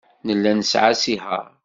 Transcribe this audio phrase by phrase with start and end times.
[0.25, 1.45] Nella nesɛa asihaṛ.